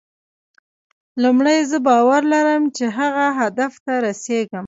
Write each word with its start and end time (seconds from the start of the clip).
لومړی 1.23 1.57
زه 1.69 1.77
باور 1.87 2.21
لرم 2.33 2.63
چې 2.77 2.85
هغه 2.97 3.25
هدف 3.39 3.73
ته 3.85 3.93
رسېږم. 4.05 4.59